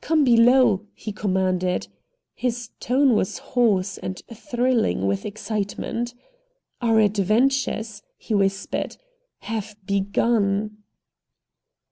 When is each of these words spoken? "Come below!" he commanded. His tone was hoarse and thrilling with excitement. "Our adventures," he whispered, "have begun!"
"Come 0.00 0.22
below!" 0.22 0.86
he 0.94 1.10
commanded. 1.10 1.88
His 2.32 2.70
tone 2.78 3.16
was 3.16 3.38
hoarse 3.38 3.98
and 3.98 4.22
thrilling 4.32 5.04
with 5.08 5.26
excitement. 5.26 6.14
"Our 6.80 7.00
adventures," 7.00 8.04
he 8.16 8.34
whispered, 8.36 8.96
"have 9.40 9.74
begun!" 9.84 10.84